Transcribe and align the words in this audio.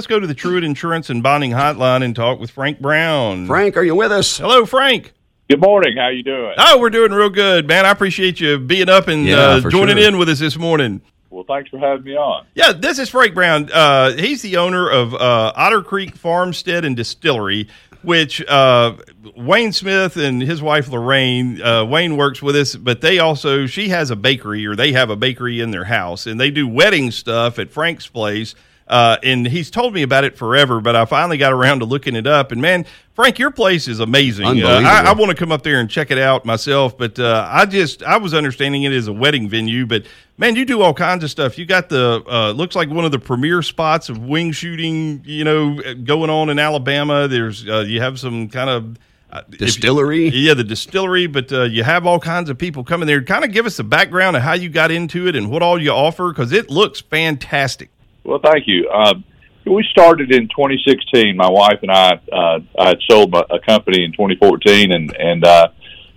let's 0.00 0.06
go 0.06 0.18
to 0.18 0.26
the 0.26 0.34
Truitt 0.34 0.64
Insurance 0.64 1.10
and 1.10 1.22
Bonding 1.22 1.50
Hotline 1.50 2.02
and 2.02 2.16
talk 2.16 2.40
with 2.40 2.50
Frank 2.50 2.80
Brown. 2.80 3.46
Frank, 3.46 3.76
are 3.76 3.82
you 3.82 3.94
with 3.94 4.10
us? 4.10 4.38
Hello, 4.38 4.64
Frank. 4.64 5.12
Good 5.50 5.60
morning. 5.60 5.94
How 5.98 6.08
you 6.08 6.22
doing? 6.22 6.54
Oh, 6.56 6.78
we're 6.80 6.88
doing 6.88 7.12
real 7.12 7.28
good, 7.28 7.68
man. 7.68 7.84
I 7.84 7.90
appreciate 7.90 8.40
you 8.40 8.58
being 8.58 8.88
up 8.88 9.08
and 9.08 9.26
Yeah, 9.26 9.36
uh, 9.36 9.60
joining 9.68 9.98
sure. 9.98 10.08
in 10.08 10.16
with 10.16 10.30
us 10.30 10.38
this 10.38 10.56
morning. 10.56 11.02
Well, 11.28 11.44
thanks 11.46 11.68
for 11.68 11.78
having 11.78 12.04
me 12.04 12.16
on. 12.16 12.46
Yeah, 12.54 12.72
this 12.72 12.98
is 12.98 13.10
Frank 13.10 13.34
Brown. 13.34 13.68
Uh, 13.70 14.12
he's 14.12 14.40
the 14.40 14.56
owner 14.56 14.88
of 14.88 15.12
uh, 15.12 15.52
Otter 15.54 15.82
Creek 15.82 16.16
Farmstead 16.16 16.86
and 16.86 16.96
Distillery, 16.96 17.68
which 18.00 18.42
uh, 18.48 18.94
Wayne 19.36 19.74
Smith 19.74 20.16
and 20.16 20.40
his 20.40 20.62
wife 20.62 20.88
Lorraine. 20.88 21.60
Uh, 21.60 21.84
Wayne 21.84 22.16
works 22.16 22.40
with 22.40 22.56
us, 22.56 22.74
but 22.74 23.02
they 23.02 23.18
also 23.18 23.66
she 23.66 23.90
has 23.90 24.10
a 24.10 24.16
bakery 24.16 24.64
or 24.64 24.74
they 24.74 24.92
have 24.92 25.10
a 25.10 25.16
bakery 25.16 25.60
in 25.60 25.72
their 25.72 25.84
house, 25.84 26.26
and 26.26 26.40
they 26.40 26.50
do 26.50 26.66
wedding 26.66 27.10
stuff 27.10 27.58
at 27.58 27.70
Frank's 27.70 28.06
place. 28.06 28.54
Uh, 28.90 29.16
and 29.22 29.46
he's 29.46 29.70
told 29.70 29.94
me 29.94 30.02
about 30.02 30.24
it 30.24 30.36
forever, 30.36 30.80
but 30.80 30.96
I 30.96 31.04
finally 31.04 31.38
got 31.38 31.52
around 31.52 31.78
to 31.78 31.84
looking 31.84 32.16
it 32.16 32.26
up. 32.26 32.50
And 32.50 32.60
man, 32.60 32.84
Frank, 33.14 33.38
your 33.38 33.52
place 33.52 33.86
is 33.86 34.00
amazing. 34.00 34.64
Uh, 34.64 34.80
I, 34.84 35.04
I 35.06 35.12
want 35.12 35.30
to 35.30 35.36
come 35.36 35.52
up 35.52 35.62
there 35.62 35.78
and 35.78 35.88
check 35.88 36.10
it 36.10 36.18
out 36.18 36.44
myself, 36.44 36.98
but 36.98 37.16
uh, 37.16 37.46
I 37.48 37.66
just 37.66 38.02
I 38.02 38.16
was 38.16 38.34
understanding 38.34 38.82
it 38.82 38.92
as 38.92 39.06
a 39.06 39.12
wedding 39.12 39.48
venue. 39.48 39.86
But 39.86 40.06
man, 40.38 40.56
you 40.56 40.64
do 40.64 40.82
all 40.82 40.92
kinds 40.92 41.22
of 41.22 41.30
stuff. 41.30 41.56
You 41.56 41.66
got 41.66 41.88
the 41.88 42.24
uh, 42.28 42.50
looks 42.50 42.74
like 42.74 42.90
one 42.90 43.04
of 43.04 43.12
the 43.12 43.20
premier 43.20 43.62
spots 43.62 44.08
of 44.08 44.18
wing 44.18 44.50
shooting, 44.50 45.22
you 45.24 45.44
know, 45.44 45.78
going 46.02 46.28
on 46.28 46.50
in 46.50 46.58
Alabama. 46.58 47.28
There's 47.28 47.68
uh, 47.68 47.84
you 47.86 48.00
have 48.00 48.18
some 48.18 48.48
kind 48.48 48.70
of 48.70 48.98
uh, 49.30 49.42
Distillery? 49.50 50.30
yeah, 50.30 50.54
the 50.54 50.64
distillery, 50.64 51.28
but 51.28 51.52
uh, 51.52 51.62
you 51.62 51.84
have 51.84 52.08
all 52.08 52.18
kinds 52.18 52.50
of 52.50 52.58
people 52.58 52.82
coming 52.82 53.06
there. 53.06 53.22
Kind 53.22 53.44
of 53.44 53.52
give 53.52 53.66
us 53.66 53.76
the 53.76 53.84
background 53.84 54.34
of 54.34 54.42
how 54.42 54.54
you 54.54 54.68
got 54.68 54.90
into 54.90 55.28
it 55.28 55.36
and 55.36 55.48
what 55.48 55.62
all 55.62 55.80
you 55.80 55.92
offer 55.92 56.32
because 56.32 56.50
it 56.50 56.70
looks 56.70 57.00
fantastic. 57.00 57.90
Well, 58.24 58.40
thank 58.42 58.66
you. 58.66 58.88
Um, 58.90 59.24
we 59.66 59.84
started 59.90 60.32
in 60.32 60.48
2016. 60.48 61.36
My 61.36 61.50
wife 61.50 61.80
and 61.82 61.90
I, 61.90 62.20
uh, 62.32 62.60
I 62.78 62.88
had 62.88 62.98
sold 63.08 63.30
my, 63.30 63.42
a 63.50 63.58
company 63.60 64.04
in 64.04 64.12
2014, 64.12 64.92
and 64.92 65.14
and 65.16 65.44
uh, 65.44 65.68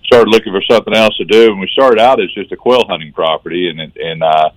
started 0.05 0.29
looking 0.29 0.53
for 0.53 0.63
something 0.69 0.93
else 0.93 1.15
to 1.17 1.25
do. 1.25 1.51
And 1.51 1.59
we 1.59 1.67
started 1.71 1.99
out 1.99 2.21
as 2.21 2.31
just 2.33 2.51
a 2.51 2.57
quail 2.57 2.85
hunting 2.87 3.13
property, 3.13 3.69
and 3.69 3.79
and 3.79 4.23
uh, 4.23 4.49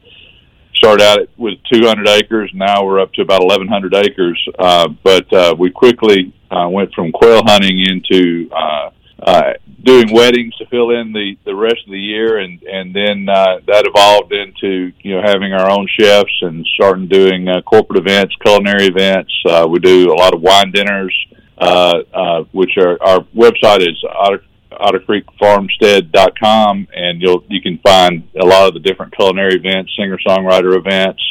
started 0.76 1.04
out 1.04 1.28
with 1.36 1.58
200 1.72 2.08
acres. 2.08 2.50
Now 2.54 2.84
we're 2.84 3.00
up 3.00 3.12
to 3.14 3.22
about 3.22 3.42
1,100 3.42 3.94
acres. 3.94 4.48
Uh, 4.58 4.88
but 5.02 5.32
uh, 5.32 5.54
we 5.58 5.70
quickly 5.70 6.32
uh, 6.50 6.68
went 6.68 6.92
from 6.94 7.12
quail 7.12 7.42
hunting 7.44 7.80
into 7.80 8.50
uh, 8.54 8.90
uh, 9.22 9.52
doing 9.82 10.12
weddings 10.12 10.54
to 10.56 10.66
fill 10.66 10.90
in 10.90 11.10
the, 11.12 11.36
the 11.44 11.54
rest 11.54 11.78
of 11.86 11.90
the 11.90 11.98
year, 11.98 12.38
and 12.38 12.62
and 12.62 12.94
then 12.94 13.26
uh, 13.28 13.58
that 13.66 13.84
evolved 13.86 14.32
into 14.32 14.92
you 15.00 15.14
know 15.14 15.22
having 15.22 15.52
our 15.54 15.70
own 15.70 15.88
chefs 15.98 16.42
and 16.42 16.66
starting 16.74 17.08
doing 17.08 17.48
uh, 17.48 17.62
corporate 17.62 17.98
events, 17.98 18.34
culinary 18.44 18.86
events. 18.86 19.32
Uh, 19.46 19.66
we 19.68 19.78
do 19.78 20.12
a 20.12 20.18
lot 20.18 20.34
of 20.34 20.42
wine 20.42 20.70
dinners, 20.70 21.14
uh, 21.58 22.02
uh, 22.12 22.44
which 22.52 22.76
are 22.76 23.02
our 23.02 23.20
website 23.34 23.80
is 23.80 24.04
Otter, 24.10 24.44
OtterCreekFarmstead.com, 24.72 26.88
and 26.94 27.22
you'll 27.22 27.42
you 27.48 27.62
can 27.62 27.78
find 27.78 28.28
a 28.38 28.44
lot 28.44 28.68
of 28.68 28.74
the 28.74 28.80
different 28.80 29.16
culinary 29.16 29.54
events, 29.54 29.96
singer 29.98 30.18
songwriter 30.26 30.76
events. 30.76 31.22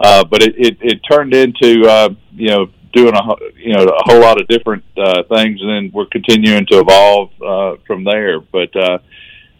Uh, 0.00 0.22
but 0.24 0.44
it, 0.44 0.54
it, 0.56 0.78
it 0.80 1.00
turned 1.10 1.34
into 1.34 1.82
uh, 1.88 2.10
you 2.32 2.46
know 2.48 2.68
doing 2.92 3.14
a 3.14 3.22
you 3.56 3.72
know 3.74 3.84
a 3.84 4.02
whole 4.10 4.20
lot 4.20 4.40
of 4.40 4.48
different 4.48 4.84
uh, 4.96 5.22
things, 5.34 5.60
and 5.60 5.70
then 5.70 5.90
we're 5.92 6.06
continuing 6.06 6.66
to 6.66 6.78
evolve 6.80 7.30
uh, 7.42 7.76
from 7.86 8.04
there. 8.04 8.40
But 8.40 8.74
uh, 8.76 8.98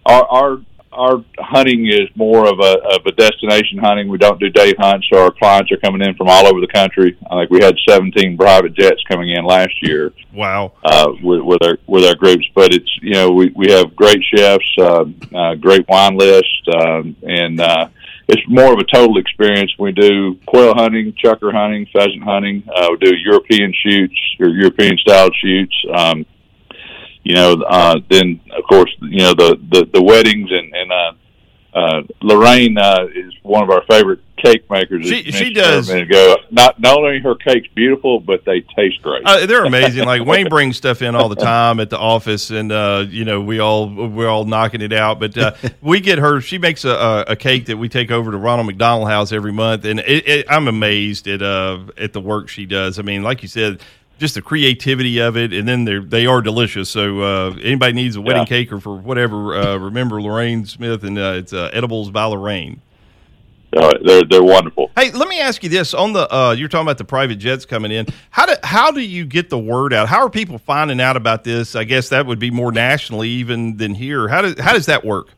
our 0.07 0.27
our 0.27 0.59
our 0.91 1.25
hunting 1.39 1.87
is 1.87 2.09
more 2.17 2.48
of 2.48 2.61
a 2.61 2.79
of 2.95 3.07
a 3.07 3.12
destination 3.12 3.79
hunting. 3.79 4.09
We 4.09 4.19
don't 4.19 4.41
do 4.41 4.48
day 4.48 4.73
hunts, 4.79 5.07
so 5.12 5.23
our 5.23 5.31
clients 5.31 5.70
are 5.70 5.77
coming 5.77 6.01
in 6.03 6.15
from 6.17 6.29
all 6.29 6.47
over 6.47 6.61
the 6.61 6.67
country. 6.67 7.17
I 7.31 7.41
think 7.41 7.51
we 7.51 7.62
had 7.62 7.77
17 7.89 8.37
private 8.37 8.75
jets 8.75 9.03
coming 9.09 9.31
in 9.31 9.45
last 9.45 9.75
year 9.83 10.13
Wow. 10.33 10.73
uh, 10.83 11.13
with, 11.23 11.42
with 11.42 11.63
our 11.63 11.79
with 11.87 12.05
our 12.05 12.15
groups. 12.15 12.47
But 12.55 12.75
it's 12.75 12.91
you 13.03 13.13
know 13.13 13.31
we 13.31 13.53
we 13.55 13.70
have 13.70 13.95
great 13.95 14.23
chefs, 14.35 14.75
uh, 14.79 15.05
uh, 15.35 15.55
great 15.57 15.86
wine 15.89 16.17
list, 16.17 16.69
um, 16.75 17.17
and 17.23 17.61
uh, 17.61 17.89
it's 18.28 18.42
more 18.48 18.72
of 18.72 18.78
a 18.78 18.84
total 18.84 19.18
experience. 19.18 19.72
We 19.78 19.92
do 19.92 20.39
quail 20.46 20.74
hunting, 20.74 21.14
chukar 21.22 21.52
hunting, 21.52 21.86
pheasant 21.92 22.22
hunting. 22.22 22.62
Uh, 22.74 22.89
we 22.90 22.98
do 22.98 23.16
European 23.16 23.72
shoots 23.83 24.18
or 24.40 24.48
European 24.48 24.98
style 24.98 25.30
shoots. 25.40 25.74
Um, 25.96 26.27
you 27.24 27.34
know, 27.34 27.62
uh, 27.68 27.96
then 28.11 28.40
of 28.56 28.64
course 28.68 28.90
you 29.00 29.18
know 29.18 29.34
the 29.34 29.58
the, 29.70 29.89
the 29.92 30.02
weddings 30.02 30.50
and 30.50 30.74
and. 30.74 30.92
Uh, 30.92 31.12
uh, 31.78 32.02
Lorraine 32.22 32.77
uh, 32.78 33.06
is 33.14 33.33
one 33.42 33.62
of 33.62 33.70
our 33.70 33.83
favorite 33.89 34.20
cake 34.36 34.70
makers. 34.70 35.06
She- 35.06 35.30
she 35.33 35.52
does. 35.52 35.89
A 35.90 36.02
ago. 36.02 36.36
Not 36.50 36.80
not 36.80 36.96
only 36.98 37.18
her 37.20 37.34
cakes 37.34 37.68
beautiful, 37.74 38.20
but 38.20 38.44
they 38.44 38.61
taste 38.61 39.02
great. 39.02 39.22
Uh, 39.24 39.46
they're 39.46 39.64
amazing. 39.64 40.05
Like 40.05 40.24
Wayne 40.27 40.48
brings 40.48 40.77
stuff 40.77 41.02
in 41.02 41.14
all 41.14 41.28
the 41.28 41.36
time 41.36 41.80
at 41.80 41.90
the 41.90 41.98
office, 41.98 42.50
and 42.50 42.70
uh, 42.72 43.05
you 43.08 43.24
know 43.24 43.40
we 43.40 43.58
all 43.58 43.89
we're 43.89 44.28
all 44.28 44.44
knocking 44.44 44.80
it 44.80 44.92
out. 44.92 45.18
But 45.20 45.36
uh, 45.36 45.52
we 45.80 46.00
get 46.00 46.18
her. 46.18 46.40
She 46.40 46.58
makes 46.58 46.84
a, 46.84 46.90
a, 46.90 47.20
a 47.33 47.36
cake 47.36 47.66
that 47.66 47.77
we 47.77 47.89
take 47.89 48.10
over 48.10 48.30
to 48.30 48.36
Ronald 48.36 48.66
McDonald 48.66 49.08
House 49.08 49.33
every 49.33 49.52
month, 49.52 49.84
and 49.84 50.00
it, 50.00 50.28
it, 50.28 50.46
I'm 50.48 50.68
amazed 50.68 51.27
at 51.28 51.42
uh, 51.42 51.80
at 51.96 52.12
the 52.12 52.20
work 52.20 52.48
she 52.48 52.64
does. 52.66 52.98
I 52.98 53.02
mean, 53.02 53.22
like 53.22 53.42
you 53.42 53.48
said, 53.48 53.80
just 54.18 54.34
the 54.34 54.42
creativity 54.42 55.18
of 55.20 55.36
it, 55.36 55.52
and 55.52 55.67
then 55.68 55.84
they 55.84 55.98
they 55.98 56.27
are 56.27 56.40
delicious. 56.42 56.90
So 56.90 57.20
uh, 57.20 57.56
anybody 57.62 57.92
needs 57.95 58.17
a 58.17 58.20
wedding 58.20 58.42
Yeah. 58.42 58.46
cake 58.46 58.73
or 58.73 58.80
for 58.80 58.96
whatever, 58.96 59.55
uh, 59.55 59.77
remember 59.79 60.20
Lorraine 60.20 60.67
Smith, 60.67 61.05
and 61.05 61.18
uh, 61.18 61.34
it's 61.36 61.52
uh, 61.52 61.70
Edibles 61.73 62.11
by 62.11 62.24
Lorraine. 62.24 62.80
Uh, 63.77 63.92
they're 64.02 64.24
they're 64.24 64.42
wonderful. 64.42 64.90
Hey, 64.96 65.11
let 65.12 65.28
me 65.28 65.40
ask 65.40 65.62
you 65.62 65.68
this: 65.68 65.92
on 65.92 66.14
the 66.14 66.33
uh, 66.34 66.52
you're 66.52 66.68
talking 66.68 66.86
about 66.86 66.96
the 66.98 67.05
private 67.05 67.36
jets 67.36 67.67
coming 67.67 67.92
in. 67.92 68.07
How 68.30 68.46
do 68.46 68.55
how 68.62 68.90
do 68.90 69.01
you 69.01 69.27
get 69.27 69.51
the 69.51 69.58
word 69.58 69.92
out? 69.92 70.08
How 70.08 70.20
are 70.20 70.30
people 70.30 70.58
finding 70.58 71.01
out 71.02 71.17
about 71.18 71.45
this? 71.45 71.77
I 71.77 71.84
guess 71.84 72.08
that 72.08 72.24
would 72.27 72.39
be 72.39 72.51
more 72.51 72.73
nationally 72.73 73.28
even 73.28 73.77
than 73.77 73.95
here. 73.95 74.27
How 74.27 74.40
does 74.42 74.58
how 74.58 74.73
does 74.73 74.86
that 74.86 75.05
work? 75.05 75.28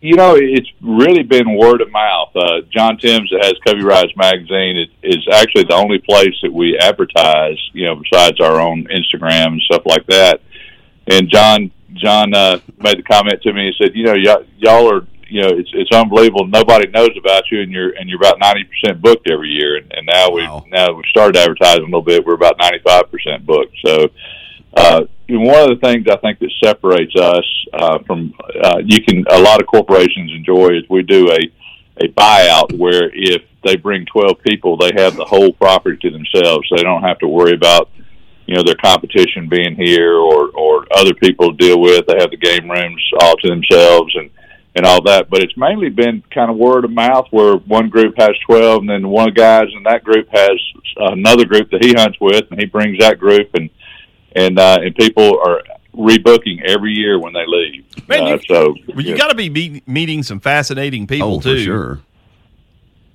You 0.00 0.14
know, 0.14 0.36
it's 0.36 0.68
really 0.80 1.24
been 1.24 1.56
word 1.56 1.80
of 1.80 1.90
mouth. 1.90 2.30
Uh, 2.36 2.60
John 2.70 2.98
Timms 2.98 3.30
that 3.30 3.44
has 3.44 3.54
Covey 3.66 3.82
Rise 3.82 4.14
magazine 4.16 4.76
is, 4.78 4.88
is 5.02 5.26
actually 5.32 5.64
the 5.64 5.74
only 5.74 5.98
place 5.98 6.34
that 6.42 6.52
we 6.52 6.78
advertise. 6.78 7.58
You 7.72 7.86
know, 7.86 7.96
besides 7.96 8.40
our 8.40 8.60
own 8.60 8.86
Instagram 8.86 9.46
and 9.54 9.60
stuff 9.62 9.82
like 9.86 10.06
that. 10.06 10.40
And 11.08 11.28
John 11.28 11.70
John 11.94 12.32
uh, 12.34 12.60
made 12.78 12.98
the 12.98 13.02
comment 13.02 13.42
to 13.42 13.52
me. 13.52 13.72
He 13.72 13.84
said, 13.84 13.96
"You 13.96 14.04
know, 14.04 14.14
y'all, 14.14 14.44
y'all 14.58 14.92
are." 14.94 15.06
You 15.30 15.42
know, 15.42 15.48
it's 15.48 15.68
it's 15.74 15.92
unbelievable. 15.92 16.46
Nobody 16.46 16.88
knows 16.88 17.10
about 17.18 17.42
you, 17.50 17.60
and 17.60 17.70
you're 17.70 17.90
and 17.90 18.08
you're 18.08 18.18
about 18.18 18.38
ninety 18.38 18.64
percent 18.64 19.02
booked 19.02 19.28
every 19.30 19.50
year. 19.50 19.76
And, 19.76 19.92
and 19.92 20.06
now 20.06 20.30
Wow. 20.30 20.62
we 20.64 20.70
now 20.70 20.92
we 20.94 21.02
started 21.10 21.36
advertising 21.36 21.82
a 21.82 21.84
little 21.84 22.00
bit. 22.00 22.24
We're 22.24 22.32
about 22.32 22.56
ninety 22.58 22.78
five 22.86 23.10
percent 23.10 23.44
booked. 23.44 23.76
So, 23.84 24.08
uh, 24.74 25.02
one 25.28 25.62
of 25.62 25.68
the 25.68 25.86
things 25.86 26.06
I 26.10 26.16
think 26.16 26.38
that 26.38 26.50
separates 26.62 27.14
us 27.16 27.44
uh, 27.72 27.98
from 28.06 28.34
uh, 28.62 28.78
you 28.84 29.02
can 29.02 29.24
a 29.30 29.40
lot 29.40 29.60
of 29.60 29.66
corporations 29.66 30.32
enjoy 30.32 30.68
is 30.76 30.84
we 30.88 31.02
do 31.02 31.30
a 31.30 31.38
a 32.00 32.08
buyout 32.08 32.78
where 32.78 33.10
if 33.12 33.42
they 33.64 33.76
bring 33.76 34.06
12 34.06 34.40
people, 34.42 34.76
they 34.76 34.92
have 34.96 35.16
the 35.16 35.24
whole 35.24 35.52
property 35.52 35.98
to 35.98 36.10
themselves. 36.10 36.68
They 36.70 36.82
don't 36.82 37.02
have 37.02 37.18
to 37.18 37.28
worry 37.28 37.54
about 37.54 37.90
you 38.46 38.54
know 38.54 38.62
their 38.62 38.76
competition 38.76 39.48
being 39.48 39.76
here 39.76 40.14
or 40.14 40.48
or 40.54 40.86
other 40.92 41.14
people 41.14 41.50
to 41.50 41.56
deal 41.56 41.80
with. 41.80 42.06
They 42.06 42.18
have 42.18 42.30
the 42.30 42.36
game 42.36 42.70
rooms 42.70 43.02
all 43.20 43.36
to 43.36 43.48
themselves 43.48 44.14
and 44.14 44.30
and 44.74 44.86
all 44.86 45.02
that. 45.02 45.28
But 45.28 45.42
it's 45.42 45.56
mainly 45.56 45.90
been 45.90 46.22
kind 46.32 46.50
of 46.50 46.56
word 46.56 46.84
of 46.84 46.92
mouth 46.92 47.26
where 47.30 47.56
one 47.56 47.90
group 47.90 48.14
has 48.16 48.30
12 48.46 48.82
and 48.82 48.88
then 48.88 49.08
one 49.08 49.34
guys 49.34 49.66
in 49.76 49.82
that 49.82 50.04
group 50.04 50.28
has 50.32 50.56
another 50.96 51.44
group 51.44 51.70
that 51.70 51.84
he 51.84 51.92
hunts 51.92 52.18
with 52.20 52.44
and 52.50 52.60
he 52.60 52.66
brings 52.66 52.98
that 53.00 53.18
group 53.18 53.50
and 53.54 53.68
and 54.34 54.58
uh, 54.58 54.78
and 54.82 54.94
people 54.94 55.40
are 55.44 55.62
rebooking 55.94 56.62
every 56.64 56.92
year 56.92 57.18
when 57.18 57.32
they 57.32 57.44
leave. 57.46 57.84
Man, 58.08 58.26
you- 58.26 58.34
uh, 58.34 58.38
so 58.46 58.74
Well, 58.88 59.00
you 59.00 59.12
yeah. 59.12 59.16
got 59.16 59.28
to 59.28 59.34
be 59.34 59.50
meet, 59.50 59.86
meeting 59.88 60.22
some 60.22 60.40
fascinating 60.40 61.06
people 61.06 61.36
oh, 61.36 61.40
too. 61.40 61.56
for 61.56 61.62
sure. 61.62 62.00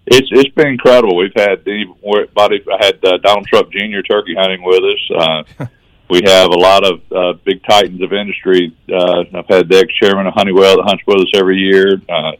It's 0.05 0.27
it's 0.31 0.53
been 0.53 0.67
incredible. 0.67 1.15
We've 1.15 1.31
had 1.35 1.65
anybody. 1.65 2.61
I 2.69 2.85
had 2.85 2.99
uh, 3.05 3.17
Donald 3.19 3.47
Trump 3.47 3.71
Jr. 3.71 4.01
turkey 4.01 4.35
hunting 4.37 4.61
with 4.61 4.81
us. 4.83 5.47
Uh, 5.59 5.65
we 6.09 6.21
have 6.25 6.49
a 6.49 6.57
lot 6.57 6.83
of 6.85 7.01
uh, 7.09 7.33
big 7.45 7.63
titans 7.63 8.01
of 8.01 8.11
industry. 8.11 8.75
Uh, 8.91 9.23
I've 9.33 9.47
had 9.47 9.69
the 9.69 9.77
ex 9.77 9.93
chairman 10.01 10.27
of 10.27 10.33
Honeywell 10.33 10.75
that 10.77 10.83
hunts 10.87 11.03
with 11.07 11.21
us 11.21 11.31
every 11.35 11.57
year. 11.57 12.01
Uh, 12.09 12.33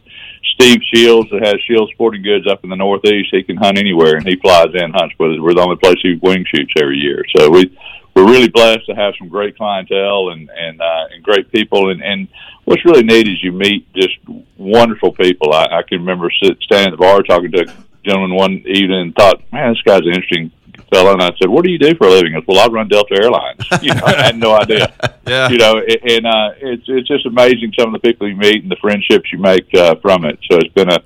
Steve 0.54 0.78
Shields 0.92 1.30
that 1.30 1.42
has 1.46 1.54
Shields 1.66 1.90
Sporting 1.94 2.22
Goods 2.22 2.46
up 2.46 2.62
in 2.64 2.70
the 2.70 2.76
Northeast. 2.76 3.30
He 3.32 3.42
can 3.42 3.56
hunt 3.56 3.78
anywhere, 3.78 4.16
and 4.16 4.26
he 4.28 4.36
flies 4.36 4.68
in 4.74 4.92
hunts 4.92 5.14
with 5.18 5.32
us. 5.32 5.40
We're 5.40 5.54
the 5.54 5.62
only 5.62 5.76
place 5.76 5.96
he 6.02 6.18
wing 6.22 6.44
shoots 6.54 6.72
every 6.80 6.98
year. 6.98 7.24
So 7.34 7.48
we 7.50 7.76
we're 8.14 8.26
really 8.26 8.48
blessed 8.48 8.86
to 8.86 8.94
have 8.94 9.14
some 9.18 9.28
great 9.28 9.56
clientele 9.56 10.30
and 10.30 10.48
and 10.50 10.80
uh, 10.80 11.06
and 11.12 11.22
great 11.22 11.50
people. 11.50 11.90
And 11.90 12.02
and 12.02 12.28
what's 12.64 12.84
really 12.84 13.02
neat 13.02 13.28
is 13.28 13.42
you 13.42 13.52
meet 13.52 13.92
just 13.94 14.16
wonderful 14.56 15.12
people. 15.12 15.52
I, 15.52 15.66
I 15.78 15.82
can 15.82 15.98
remember 16.00 16.30
sit, 16.42 16.58
standing 16.62 16.88
at 16.88 16.90
the 16.92 16.96
bar 16.96 17.22
talking 17.22 17.50
to 17.52 17.62
a 17.62 17.84
gentleman 18.04 18.36
one 18.36 18.62
evening 18.66 19.00
and 19.00 19.14
thought, 19.14 19.40
man, 19.52 19.72
this 19.72 19.82
guy's 19.82 20.00
an 20.00 20.14
interesting 20.14 20.52
fellow. 20.92 21.12
And 21.12 21.22
I 21.22 21.32
said, 21.38 21.48
what 21.48 21.64
do 21.64 21.70
you 21.70 21.78
do 21.78 21.94
for 21.96 22.06
a 22.06 22.10
living? 22.10 22.32
He 22.32 22.38
goes, 22.38 22.46
well, 22.46 22.60
I 22.60 22.72
run 22.72 22.88
Delta 22.88 23.14
Airlines. 23.20 23.60
You 23.82 23.94
know, 23.94 24.04
I 24.04 24.22
had 24.22 24.36
no 24.36 24.54
idea. 24.54 24.92
Yeah. 25.26 25.48
You 25.48 25.56
know, 25.56 25.78
and 25.78 26.26
uh, 26.26 26.50
it's 26.58 26.84
it's 26.86 27.08
just 27.08 27.24
amazing 27.24 27.72
some 27.78 27.94
of 27.94 28.02
the 28.02 28.06
people 28.06 28.28
you 28.28 28.36
meet 28.36 28.62
and 28.62 28.70
the 28.70 28.76
friendships 28.76 29.32
you 29.32 29.38
make 29.38 29.72
uh, 29.72 29.94
from 30.02 30.26
it. 30.26 30.38
So 30.50 30.58
it's 30.58 30.72
been 30.74 30.90
a 30.90 30.98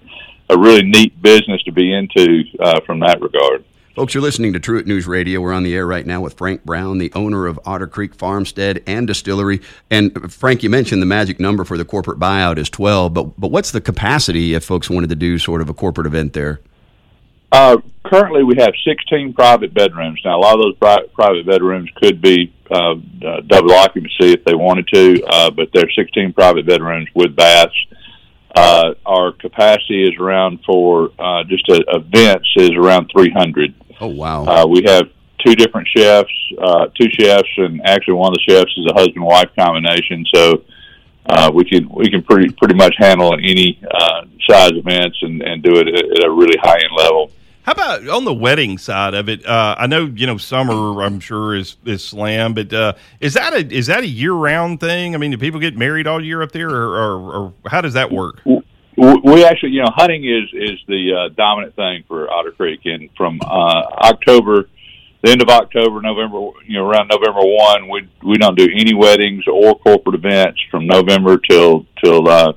a 0.50 0.58
really 0.58 0.82
neat 0.82 1.20
business 1.22 1.62
to 1.62 1.72
be 1.72 1.92
into 1.92 2.42
uh, 2.60 2.80
from 2.80 3.00
that 3.00 3.20
regard. 3.20 3.64
Folks, 3.98 4.14
you're 4.14 4.22
listening 4.22 4.52
to 4.52 4.60
Truitt 4.60 4.86
News 4.86 5.08
Radio. 5.08 5.40
We're 5.40 5.52
on 5.52 5.64
the 5.64 5.74
air 5.74 5.84
right 5.84 6.06
now 6.06 6.20
with 6.20 6.34
Frank 6.34 6.64
Brown, 6.64 6.98
the 6.98 7.10
owner 7.14 7.48
of 7.48 7.58
Otter 7.64 7.88
Creek 7.88 8.14
Farmstead 8.14 8.80
and 8.86 9.08
Distillery. 9.08 9.60
And 9.90 10.32
Frank, 10.32 10.62
you 10.62 10.70
mentioned 10.70 11.02
the 11.02 11.06
magic 11.06 11.40
number 11.40 11.64
for 11.64 11.76
the 11.76 11.84
corporate 11.84 12.20
buyout 12.20 12.58
is 12.58 12.70
12, 12.70 13.12
but 13.12 13.40
but 13.40 13.50
what's 13.50 13.72
the 13.72 13.80
capacity 13.80 14.54
if 14.54 14.62
folks 14.62 14.88
wanted 14.88 15.08
to 15.08 15.16
do 15.16 15.36
sort 15.36 15.60
of 15.60 15.68
a 15.68 15.74
corporate 15.74 16.06
event 16.06 16.32
there? 16.32 16.60
Uh, 17.50 17.78
currently, 18.04 18.44
we 18.44 18.54
have 18.58 18.72
16 18.86 19.32
private 19.32 19.74
bedrooms. 19.74 20.20
Now, 20.24 20.38
a 20.38 20.42
lot 20.42 20.54
of 20.54 20.60
those 20.60 20.76
pri- 20.76 21.06
private 21.12 21.44
bedrooms 21.44 21.90
could 22.00 22.22
be 22.22 22.54
uh, 22.70 22.92
uh, 22.92 23.40
double 23.48 23.72
occupancy 23.72 24.30
if 24.32 24.44
they 24.44 24.54
wanted 24.54 24.86
to, 24.94 25.24
uh, 25.24 25.50
but 25.50 25.70
there's 25.74 25.92
16 25.96 26.34
private 26.34 26.66
bedrooms 26.66 27.08
with 27.16 27.34
baths. 27.34 27.74
Uh, 28.54 28.94
our 29.04 29.32
capacity 29.32 30.04
is 30.04 30.16
around 30.18 30.60
for 30.64 31.10
uh, 31.18 31.44
just 31.44 31.68
a, 31.68 31.80
events 31.88 32.48
is 32.56 32.70
around 32.76 33.10
300. 33.12 33.74
Oh 34.00 34.08
wow! 34.08 34.44
Uh, 34.44 34.66
we 34.66 34.82
have 34.86 35.08
two 35.44 35.54
different 35.54 35.88
chefs, 35.96 36.32
uh, 36.60 36.86
two 37.00 37.08
chefs, 37.10 37.48
and 37.56 37.80
actually 37.84 38.14
one 38.14 38.32
of 38.32 38.34
the 38.34 38.52
chefs 38.52 38.72
is 38.76 38.86
a 38.90 38.94
husband 38.94 39.24
wife 39.24 39.50
combination. 39.56 40.24
So 40.34 40.64
uh, 41.28 41.50
we 41.52 41.64
can 41.64 41.88
we 41.90 42.10
can 42.10 42.22
pretty 42.22 42.52
pretty 42.52 42.74
much 42.74 42.94
handle 42.98 43.34
any 43.34 43.78
uh, 43.90 44.24
size 44.48 44.72
events 44.72 45.18
and, 45.22 45.42
and 45.42 45.62
do 45.62 45.76
it 45.76 45.88
at, 45.88 46.24
a 46.24 46.30
really 46.30 46.56
high 46.62 46.78
end 46.78 46.92
level. 46.96 47.30
How 47.62 47.72
about 47.72 48.08
on 48.08 48.24
the 48.24 48.32
wedding 48.32 48.78
side 48.78 49.12
of 49.12 49.28
it? 49.28 49.44
Uh, 49.44 49.76
I 49.78 49.86
know 49.86 50.06
you 50.06 50.26
know 50.26 50.38
summer. 50.38 51.02
I'm 51.02 51.20
sure 51.20 51.54
is 51.54 51.76
is 51.84 52.02
slam, 52.02 52.54
but 52.54 52.72
uh, 52.72 52.94
is 53.20 53.34
that 53.34 53.52
a 53.52 53.58
is 53.58 53.88
that 53.88 54.04
a 54.04 54.06
year 54.06 54.32
round 54.32 54.80
thing? 54.80 55.14
I 55.14 55.18
mean, 55.18 55.32
do 55.32 55.38
people 55.38 55.60
get 55.60 55.76
married 55.76 56.06
all 56.06 56.24
year 56.24 56.40
up 56.40 56.52
there, 56.52 56.70
or, 56.70 56.96
or, 56.96 57.32
or 57.36 57.52
how 57.66 57.82
does 57.82 57.92
that 57.92 58.10
work? 58.10 58.40
We 58.98 59.44
actually, 59.44 59.70
you 59.70 59.82
know, 59.82 59.92
hunting 59.94 60.24
is 60.24 60.48
is 60.52 60.80
the 60.88 61.12
uh, 61.14 61.34
dominant 61.36 61.76
thing 61.76 62.02
for 62.08 62.28
Otter 62.32 62.50
Creek, 62.50 62.80
and 62.84 63.08
from 63.16 63.38
uh, 63.44 63.82
October, 64.02 64.68
the 65.22 65.30
end 65.30 65.40
of 65.40 65.48
October, 65.48 66.00
November, 66.02 66.50
you 66.66 66.78
know, 66.78 66.84
around 66.84 67.06
November 67.06 67.42
one, 67.42 67.88
we 67.88 68.08
we 68.24 68.38
don't 68.38 68.58
do 68.58 68.64
any 68.64 68.94
weddings 68.94 69.44
or 69.46 69.78
corporate 69.78 70.16
events 70.16 70.60
from 70.68 70.88
November 70.88 71.38
till 71.38 71.86
till 72.02 72.28
uh, 72.28 72.52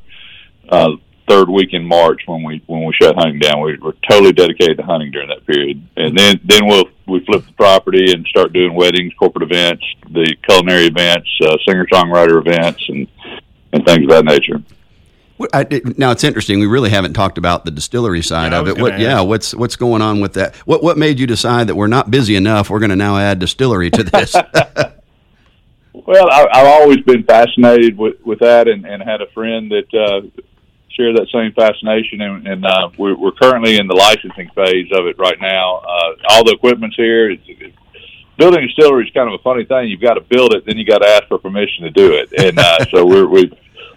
uh, 0.69 0.89
third 1.29 1.47
week 1.47 1.73
in 1.73 1.85
March 1.85 2.21
when 2.25 2.41
we 2.41 2.63
when 2.65 2.85
we 2.85 2.93
shut 2.99 3.13
hunting 3.15 3.37
down. 3.37 3.61
We, 3.61 3.77
we're 3.77 3.93
totally 4.09 4.33
dedicated 4.33 4.77
to 4.77 4.83
hunting 4.83 5.11
during 5.11 5.29
that 5.29 5.45
period, 5.45 5.85
and 5.95 6.17
then 6.17 6.39
then 6.43 6.65
we'll 6.65 6.85
we 7.05 7.23
flip 7.23 7.45
the 7.45 7.53
property 7.53 8.13
and 8.13 8.25
start 8.25 8.51
doing 8.51 8.73
weddings, 8.73 9.13
corporate 9.13 9.43
events, 9.43 9.83
the 10.09 10.35
culinary 10.47 10.87
events, 10.87 11.29
uh, 11.43 11.55
singer 11.67 11.85
songwriter 11.93 12.39
events, 12.39 12.83
and 12.89 13.07
and 13.73 13.85
things 13.85 14.05
of 14.05 14.09
that 14.09 14.25
nature. 14.25 14.63
I, 15.53 15.81
now 15.97 16.11
it's 16.11 16.23
interesting. 16.23 16.59
We 16.59 16.65
really 16.65 16.89
haven't 16.89 17.13
talked 17.13 17.37
about 17.37 17.65
the 17.65 17.71
distillery 17.71 18.21
side 18.21 18.51
Yeah, 18.51 18.59
of 18.59 18.67
it. 18.67 18.79
What, 18.79 18.91
gonna 18.91 19.03
yeah, 19.03 19.21
what's 19.21 19.53
what's 19.53 19.75
going 19.75 20.01
on 20.01 20.19
with 20.19 20.33
that? 20.33 20.55
What 20.67 20.83
what 20.83 20.97
made 20.97 21.19
you 21.19 21.27
decide 21.27 21.67
that 21.67 21.75
we're 21.75 21.87
not 21.87 22.11
busy 22.11 22.35
enough? 22.35 22.69
We're 22.69 22.79
going 22.79 22.89
to 22.89 22.95
now 22.95 23.17
add 23.17 23.39
distillery 23.39 23.89
to 23.91 24.03
this. 24.03 24.35
Well, 25.93 26.29
I, 26.31 26.47
I've 26.51 26.67
always 26.67 26.99
been 27.01 27.23
fascinated 27.23 27.97
with 27.97 28.15
with 28.25 28.39
that, 28.39 28.67
and, 28.67 28.85
and 28.85 29.03
had 29.03 29.21
a 29.21 29.27
friend 29.27 29.69
that 29.71 29.93
uh, 29.93 30.41
shared 30.89 31.17
that 31.17 31.27
same 31.31 31.51
fascination, 31.53 32.21
and, 32.21 32.47
and 32.47 32.65
uh, 32.65 32.89
we're, 32.97 33.15
we're 33.15 33.31
currently 33.33 33.77
in 33.77 33.87
the 33.87 33.93
licensing 33.93 34.49
phase 34.55 34.89
of 34.93 35.05
it 35.07 35.17
right 35.17 35.39
now. 35.39 35.77
Uh, 35.77 36.15
all 36.29 36.43
the 36.43 36.53
equipment's 36.53 36.95
here. 36.95 37.31
It's, 37.31 37.43
it's, 37.47 37.75
building 38.37 38.63
a 38.63 38.67
distillery 38.67 39.05
is 39.05 39.13
kind 39.13 39.31
of 39.31 39.39
a 39.39 39.43
funny 39.43 39.65
thing. 39.65 39.89
You've 39.89 40.01
got 40.01 40.15
to 40.15 40.21
build 40.21 40.53
it, 40.53 40.65
then 40.65 40.77
you 40.77 40.85
got 40.85 40.99
to 40.99 41.07
ask 41.07 41.27
for 41.27 41.37
permission 41.37 41.83
to 41.83 41.91
do 41.91 42.13
it, 42.13 42.31
and 42.37 42.57
uh, 42.57 42.85
so 42.89 43.05
we're 43.05 43.27
we've 43.27 43.53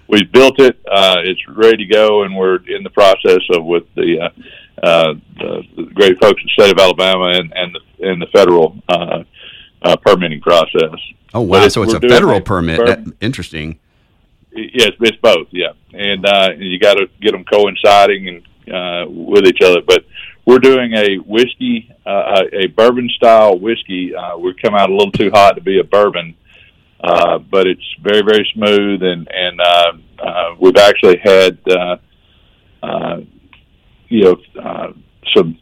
we've 0.08 0.30
built 0.32 0.60
it. 0.60 0.78
Uh, 0.90 1.16
it's 1.22 1.40
ready 1.48 1.86
to 1.86 1.86
go, 1.86 2.22
and 2.22 2.36
we're 2.36 2.56
in 2.68 2.82
the 2.82 2.90
process 2.90 3.40
of 3.50 3.64
with 3.64 3.84
the. 3.94 4.20
Uh, 4.20 4.42
uh, 4.82 5.14
the, 5.38 5.88
great 5.94 6.18
folks 6.20 6.42
in 6.42 6.46
the 6.46 6.62
state 6.62 6.72
of 6.72 6.78
Alabama 6.78 7.28
and, 7.28 7.52
and 7.54 7.74
the 7.74 8.10
and 8.10 8.20
the 8.20 8.26
federal 8.34 8.76
uh, 8.88 9.22
uh, 9.82 9.96
permitting 9.96 10.40
process. 10.40 10.98
oh 11.32 11.40
wow! 11.40 11.68
So 11.68 11.82
it's 11.84 11.94
a 11.94 12.00
federal 12.00 12.40
permit. 12.40 12.78
bourbon- 12.78 13.04
That- 13.04 13.16
interesting. 13.20 13.78
Yes, 14.52 14.90
it's 15.00 15.16
both. 15.18 15.48
Yeah, 15.50 15.72
and 15.92 16.24
uh, 16.26 16.50
you 16.56 16.78
got 16.78 16.94
to 16.94 17.08
get 17.20 17.32
them 17.32 17.44
coinciding 17.44 18.28
and 18.28 18.74
uh, 18.74 19.10
with 19.10 19.46
each 19.46 19.60
other. 19.62 19.80
But 19.80 20.04
we're 20.46 20.58
doing 20.58 20.92
a 20.94 21.16
whiskey, 21.16 21.92
uh, 22.06 22.42
a 22.52 22.66
bourbon 22.66 23.08
style 23.16 23.58
whiskey. 23.58 24.14
Uh, 24.14 24.36
we 24.38 24.54
come 24.54 24.74
out 24.74 24.90
a 24.90 24.92
little 24.92 25.12
too 25.12 25.30
hot 25.30 25.52
to 25.52 25.60
be 25.60 25.80
a 25.80 25.84
bourbon, 25.84 26.36
uh, 27.04 27.38
but 27.38 27.66
it's 27.66 27.94
very 28.02 28.22
very 28.22 28.48
smooth, 28.54 29.02
and 29.02 29.28
and 29.30 29.60
uh, 29.60 29.92
uh, 30.18 30.54
we've 30.58 30.76
actually 30.76 31.18
had 31.22 31.58
uh, 31.68 31.96
uh, 32.82 33.20
you 34.08 34.22
know 34.24 34.36
uh, 34.62 34.92
some 35.36 35.58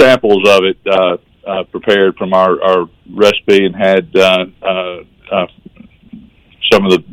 samples 0.00 0.48
of 0.48 0.64
it 0.64 0.78
uh, 0.86 1.16
uh, 1.46 1.64
prepared 1.64 2.16
from 2.16 2.32
our, 2.32 2.62
our 2.62 2.88
recipe 3.10 3.66
and 3.66 3.74
had 3.76 4.14
uh, 4.16 4.44
uh, 4.62 4.98
uh, 5.30 5.46
some 6.72 6.84
of 6.86 6.92
the 6.92 7.04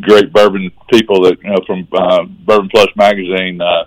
great 0.00 0.32
bourbon 0.32 0.70
people 0.92 1.22
that 1.22 1.36
you 1.42 1.50
know 1.50 1.60
from 1.66 1.86
uh, 1.92 2.24
Bourbon 2.24 2.68
Plus 2.72 2.88
magazine 2.96 3.60
uh, 3.60 3.84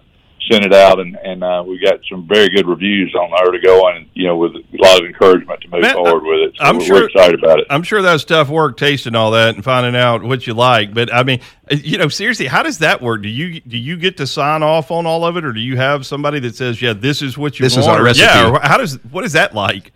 sent 0.52 0.66
it 0.66 0.74
out, 0.74 1.00
and 1.00 1.16
and 1.16 1.44
uh, 1.44 1.64
we 1.66 1.80
got 1.80 2.00
some 2.10 2.28
very 2.28 2.50
good 2.50 2.68
reviews 2.68 3.14
on 3.16 3.32
there 3.36 3.52
to 3.52 3.60
go 3.60 3.86
on, 3.88 3.98
and 3.98 4.08
you 4.14 4.28
know 4.28 4.38
with 4.38 4.52
a 4.56 4.64
lot 4.74 5.00
of 5.00 5.06
encouragement 5.08 5.62
to 5.62 5.68
move 5.70 5.82
Man, 5.82 5.94
forward 5.96 6.24
with 6.24 6.50
it. 6.50 6.56
So 6.58 6.64
I'm 6.66 6.78
we're, 6.78 6.84
sure- 6.86 6.96
we're 6.98 7.06
excited 7.08 7.44
about 7.44 7.60
it. 7.60 7.68
I'm 7.70 7.84
sure 7.84 8.02
that's 8.02 8.24
tough 8.24 8.50
work 8.50 8.78
tasting 8.78 9.16
all 9.16 9.32
that 9.32 9.56
and 9.56 9.64
finding 9.64 9.96
out 9.96 10.24
what 10.24 10.46
you 10.48 10.54
like. 10.54 10.94
But 10.94 11.14
I 11.14 11.24
mean, 11.24 11.40
uh, 11.72 11.76
you 11.76 11.98
know, 11.98 12.08
seriously, 12.10 12.48
how 12.48 12.64
does 12.64 12.80
that 12.80 13.02
work? 13.02 13.22
Do 13.22 13.30
you 13.30 13.62
do 13.62 13.78
you 13.78 13.98
get 13.98 14.18
to 14.18 14.28
sign 14.28 14.64
off 14.64 14.92
on 14.92 15.06
all 15.06 15.24
of 15.26 15.38
it, 15.38 15.46
or 15.46 15.54
do 15.54 15.62
you 15.62 15.78
have 15.78 16.06
somebody 16.06 16.40
that 16.42 16.56
says, 16.56 16.82
"Yeah, 16.82 16.94
this 16.94 17.22
is 17.22 17.38
what 17.38 17.60
you 17.60 17.64
This 17.64 17.78
is 17.78 17.86
want"? 17.86 18.00
our 18.00 18.04
recipe. 18.06 18.26
Yeah, 18.26 18.60
how 18.68 18.78
does 18.78 18.96
what 19.12 19.24
is 19.24 19.34
that 19.34 19.56
like? 19.56 19.94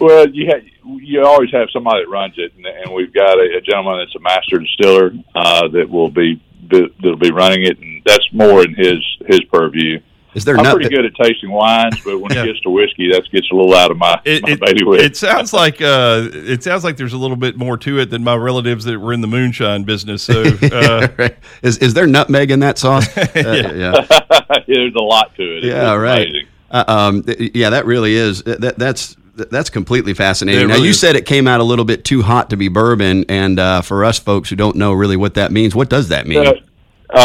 Well, 0.00 0.28
you 0.30 0.46
ha- 0.46 0.96
you 0.98 1.24
always 1.24 1.50
have 1.50 1.68
somebody 1.72 2.04
that 2.04 2.10
runs 2.10 2.34
it, 2.38 2.52
and, 2.56 2.64
and 2.64 2.94
we've 2.94 3.12
got 3.12 3.38
a, 3.38 3.56
a 3.58 3.60
gentleman 3.60 3.98
that's 3.98 4.14
a 4.14 4.20
master 4.20 4.58
distiller 4.58 5.12
uh, 5.34 5.68
that 5.68 5.90
will 5.90 6.10
be 6.10 6.40
that'll 6.70 7.16
be 7.16 7.30
running 7.30 7.64
it, 7.64 7.78
and 7.78 8.02
that's 8.04 8.26
more 8.32 8.62
in 8.64 8.74
his 8.74 8.98
his 9.26 9.40
purview. 9.52 10.00
Is 10.34 10.44
there 10.44 10.56
I'm 10.56 10.64
not? 10.64 10.74
pretty 10.74 10.92
good 10.92 11.04
at 11.04 11.14
tasting 11.14 11.52
wines, 11.52 12.00
but 12.04 12.18
when 12.18 12.32
Yeah. 12.34 12.42
it 12.42 12.46
gets 12.46 12.60
to 12.62 12.70
whiskey, 12.70 13.08
that 13.12 13.22
gets 13.30 13.48
a 13.52 13.54
little 13.54 13.72
out 13.72 13.92
of 13.92 13.96
my, 13.98 14.20
It, 14.24 14.42
my 14.42 14.50
it, 14.50 14.60
bailiwick. 14.60 15.00
it 15.00 15.16
sounds 15.16 15.52
like 15.52 15.80
uh, 15.80 16.28
it 16.32 16.64
sounds 16.64 16.82
like 16.82 16.96
there's 16.96 17.12
a 17.12 17.16
little 17.18 17.36
bit 17.36 17.56
more 17.56 17.76
to 17.78 18.00
it 18.00 18.10
than 18.10 18.24
my 18.24 18.34
relatives 18.34 18.84
that 18.86 18.98
were 18.98 19.12
in 19.12 19.20
the 19.20 19.28
moonshine 19.28 19.84
business. 19.84 20.24
So 20.24 20.42
uh, 20.72 21.06
Right. 21.16 21.36
Is 21.62 21.78
is 21.78 21.94
there 21.94 22.08
nutmeg 22.08 22.50
in 22.50 22.58
that 22.60 22.78
sauce? 22.78 23.06
Uh, 23.16 23.72
yeah. 23.76 24.60
There's 24.66 24.94
a 24.96 25.02
lot 25.02 25.34
to 25.36 25.42
it. 25.42 25.58
It's 25.58 25.66
Yeah, 25.66 25.94
right. 25.94 26.22
amazing. 26.26 26.46
Uh, 26.70 26.84
um, 26.88 27.22
th- 27.22 27.52
yeah, 27.54 27.70
that 27.70 27.86
really 27.86 28.14
is. 28.14 28.42
That, 28.42 28.76
that's 28.76 29.16
that's 29.36 29.70
completely 29.70 30.14
fascinating. 30.14 30.62
It 30.62 30.66
now, 30.68 30.74
really 30.74 30.84
you 30.86 30.90
is. 30.90 31.00
said 31.00 31.16
it 31.16 31.26
came 31.26 31.46
out 31.48 31.60
a 31.60 31.64
little 31.64 31.84
bit 31.84 32.04
too 32.04 32.22
hot 32.22 32.50
to 32.50 32.56
be 32.56 32.68
bourbon, 32.68 33.24
and 33.28 33.58
uh, 33.58 33.82
for 33.82 34.04
us 34.04 34.18
folks 34.18 34.48
who 34.50 34.56
don't 34.56 34.76
know 34.76 34.92
really 34.92 35.16
what 35.16 35.34
that 35.34 35.52
means, 35.52 35.74
what 35.74 35.88
does 35.90 36.08
that 36.08 36.26
mean? 36.26 36.46
Uh, 36.46 36.52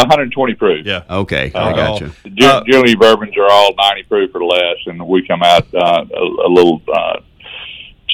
120 0.04 0.54
proof. 0.56 0.86
yeah, 0.86 1.04
okay, 1.10 1.52
I 1.56 1.72
Uh, 1.72 1.76
got 1.76 2.02
you. 2.02 2.12
Gen- 2.36 2.50
Uh, 2.50 2.64
Generally, 2.66 2.96
bourbons 2.96 3.36
are 3.38 3.50
all 3.50 3.74
90 3.78 4.04
proof 4.04 4.32
or 4.36 4.44
less, 4.44 4.76
and 4.86 5.06
we 5.08 5.26
come 5.26 5.42
out 5.42 5.66
uh, 5.74 6.06
a, 6.14 6.24
a 6.48 6.50
little 6.50 6.82
uh, 6.94 7.20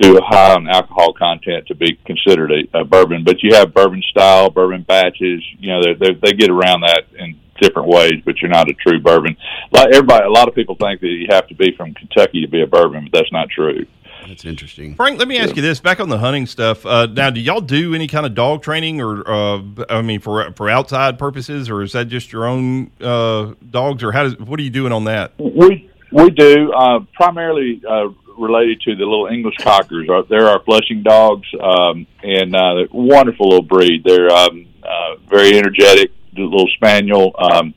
too 0.02 0.20
high 0.26 0.54
on 0.56 0.68
alcohol 0.70 1.14
content 1.14 1.66
to 1.68 1.76
be 1.76 1.98
considered 2.06 2.52
a, 2.52 2.80
a 2.80 2.84
bourbon. 2.86 3.24
But 3.24 3.42
you 3.44 3.56
have 3.56 3.74
bourbon 3.74 4.02
style, 4.10 4.50
bourbon 4.50 4.84
batches. 4.84 5.44
You 5.60 5.70
know, 5.74 5.82
they 5.84 5.94
they 5.94 6.14
they 6.22 6.34
get 6.34 6.50
around 6.50 6.82
that 6.82 7.04
in 7.18 7.36
different 7.60 7.88
ways, 7.88 8.22
but 8.26 8.42
you're 8.42 8.52
not 8.52 8.70
a 8.70 8.74
true 8.74 9.00
bourbon. 9.00 9.38
Like 9.72 9.94
everybody, 9.94 10.26
a 10.26 10.30
lot 10.30 10.48
of 10.48 10.56
people 10.56 10.76
think 10.76 11.02
that 11.02 11.08
you 11.08 11.28
have 11.30 11.48
to 11.48 11.56
be 11.56 11.76
from 11.76 11.94
Kentucky 11.94 12.42
to 12.42 12.48
be 12.48 12.62
a 12.62 12.68
bourbon, 12.68 13.10
but 13.10 13.18
that's 13.18 13.32
not 13.32 13.50
true. 13.50 13.86
That's 14.28 14.46
interesting. 14.46 14.96
Frank. 14.96 15.20
Let 15.20 15.28
me 15.28 15.38
ask 15.38 15.56
you 15.56 15.62
this: 15.62 15.80
back 15.80 16.00
on 16.00 16.10
the 16.10 16.18
hunting 16.18 16.48
stuff. 16.48 16.86
Uh, 16.86 17.06
now, 17.06 17.30
do 17.30 17.40
y'all 17.40 17.62
do 17.62 17.94
any 17.94 18.08
kind 18.08 18.26
of 18.26 18.34
dog 18.34 18.64
training, 18.64 19.00
or 19.00 19.30
uh, 19.30 19.62
I 19.90 20.02
mean, 20.02 20.20
for 20.20 20.52
for 20.54 20.70
outside 20.70 21.20
purposes, 21.20 21.70
or 21.70 21.84
is 21.84 21.92
that 21.92 22.08
just 22.08 22.32
your 22.32 22.46
own 22.46 22.92
uh, 23.02 23.54
dogs, 23.70 24.04
or 24.04 24.12
how 24.12 24.24
does 24.24 24.40
what 24.40 24.60
are 24.60 24.64
you 24.64 24.72
doing 24.72 24.92
on 24.92 25.04
that? 25.04 25.34
We 25.38 25.92
we 26.12 26.32
do 26.32 26.72
uh, 26.72 27.02
primarily 27.14 27.82
uh, 27.88 28.08
related 28.38 28.82
to 28.82 28.96
the 28.96 29.04
little 29.04 29.28
English 29.28 29.58
cockers. 29.60 30.10
Uh, 30.10 30.24
They're 30.30 30.48
our 30.48 30.62
flushing 30.64 31.04
dogs, 31.04 31.48
um, 31.62 32.08
and 32.24 32.56
uh, 32.56 32.84
a 32.84 32.88
wonderful 32.92 33.50
little 33.50 33.66
breed. 33.66 34.04
They're 34.04 34.32
um, 34.32 34.68
uh, 34.84 35.16
very 35.28 35.58
energetic, 35.58 36.12
the 36.36 36.44
little 36.44 36.70
spaniel. 36.76 37.34
Um, 37.38 37.74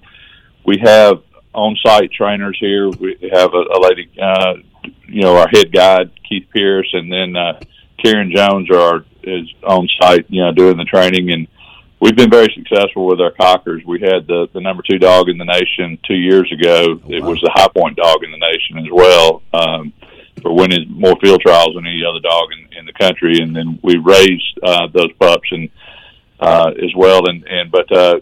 we 0.64 0.78
have 0.84 1.22
on-site 1.54 2.12
trainers 2.12 2.56
here. 2.60 2.88
We 2.88 3.16
have 3.32 3.54
a, 3.54 3.56
a 3.56 3.78
lady, 3.80 4.10
uh, 4.20 4.54
you 5.06 5.22
know, 5.22 5.36
our 5.36 5.48
head 5.48 5.72
guide 5.72 6.10
Keith 6.28 6.48
Pierce, 6.52 6.90
and 6.92 7.10
then 7.12 7.36
uh, 7.36 7.60
Karen 8.02 8.32
Jones 8.34 8.70
are 8.70 8.78
our, 8.78 9.04
is 9.22 9.48
on 9.66 9.88
site, 10.00 10.26
you 10.28 10.42
know, 10.42 10.52
doing 10.52 10.76
the 10.76 10.84
training 10.84 11.30
and 11.30 11.48
we've 12.00 12.16
been 12.16 12.30
very 12.30 12.52
successful 12.54 13.06
with 13.06 13.20
our 13.20 13.32
cockers. 13.32 13.82
We 13.86 14.00
had 14.00 14.26
the 14.26 14.48
the 14.52 14.60
number 14.60 14.82
two 14.88 14.98
dog 14.98 15.28
in 15.28 15.38
the 15.38 15.44
nation 15.44 15.98
two 16.06 16.14
years 16.16 16.50
ago. 16.52 17.00
It 17.08 17.22
was 17.22 17.40
the 17.40 17.50
high 17.54 17.68
point 17.68 17.96
dog 17.96 18.22
in 18.24 18.30
the 18.30 18.38
nation 18.38 18.78
as 18.78 18.90
well 18.90 19.42
um, 19.52 19.92
for 20.42 20.54
winning 20.54 20.86
more 20.90 21.16
field 21.20 21.40
trials 21.40 21.74
than 21.74 21.86
any 21.86 22.02
other 22.04 22.20
dog 22.20 22.48
in, 22.52 22.78
in 22.78 22.86
the 22.86 22.92
country. 22.92 23.40
And 23.40 23.54
then 23.54 23.78
we 23.82 23.96
raised 23.96 24.58
uh, 24.62 24.86
those 24.88 25.12
pups 25.18 25.48
and 25.50 25.70
uh, 26.40 26.72
as 26.82 26.94
well. 26.96 27.28
And 27.28 27.44
and 27.46 27.70
but 27.70 27.90
uh, 27.96 28.20